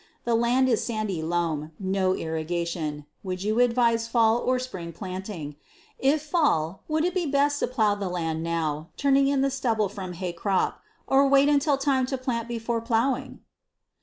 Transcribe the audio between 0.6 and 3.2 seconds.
is sandy loam; no irrigation.